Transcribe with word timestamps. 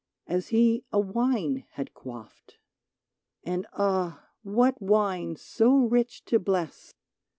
As 0.25 0.47
he 0.47 0.83
a 0.91 0.99
wine 0.99 1.63
had 1.73 1.93
quaffed; 1.93 2.57
And, 3.43 3.67
ah! 3.73 4.29
what 4.41 4.81
wine 4.81 5.35
so 5.35 5.75
rich 5.75 6.25
to 6.25 6.39
bless 6.39 6.91